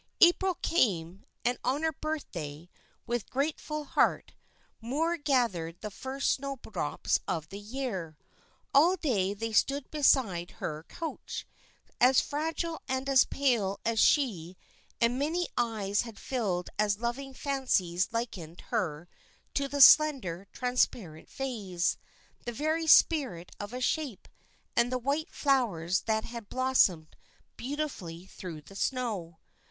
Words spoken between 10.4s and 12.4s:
her couch, as